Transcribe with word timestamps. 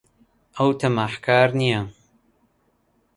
ئەو 0.57 0.69
تەماحکار 0.79 1.49
نییە. 1.59 1.81